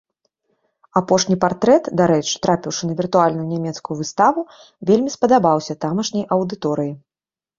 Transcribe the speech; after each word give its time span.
Апошні 0.99 1.35
партрэт, 1.43 1.89
дарэчы, 2.01 2.31
трапіўшы 2.45 2.83
на 2.91 2.95
віртуальную 3.03 3.45
нямецкую 3.53 3.95
выставу, 4.01 4.41
вельмі 4.93 5.09
спадабаўся 5.19 5.73
тамашняй 5.85 6.25
аўдыторыі. 6.37 6.93